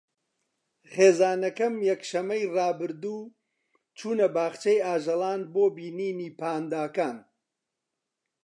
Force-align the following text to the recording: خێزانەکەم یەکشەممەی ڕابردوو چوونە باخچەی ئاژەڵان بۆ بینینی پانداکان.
خێزانەکەم 0.93 1.73
یەکشەممەی 1.89 2.49
ڕابردوو 2.55 3.21
چوونە 3.97 4.27
باخچەی 4.35 4.83
ئاژەڵان 4.85 5.41
بۆ 5.53 5.63
بینینی 5.75 6.29
پانداکان. 6.39 7.17